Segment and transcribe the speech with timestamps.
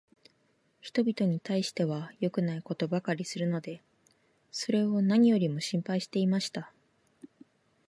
[0.81, 3.83] 人びとに対しては良くないことばかりするので、
[4.51, 6.73] それを何よりも心配していました。